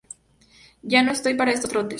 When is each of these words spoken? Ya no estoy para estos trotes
Ya 0.81 1.03
no 1.03 1.11
estoy 1.11 1.35
para 1.35 1.51
estos 1.51 1.69
trotes 1.69 1.89